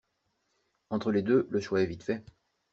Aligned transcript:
Entre 0.89 1.11
les 1.11 1.21
deux, 1.21 1.45
le 1.51 1.59
choix 1.59 1.79
est 1.79 1.85
vite 1.85 2.01
fait. 2.01 2.25